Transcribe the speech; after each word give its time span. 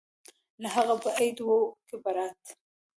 که 0.59 0.65
هغه 0.75 0.95
به 1.03 1.09
عيد 1.19 1.37
وو 1.47 1.59
که 1.87 1.95
ببرات. 2.03 2.43